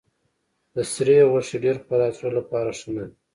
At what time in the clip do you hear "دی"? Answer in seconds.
3.09-3.15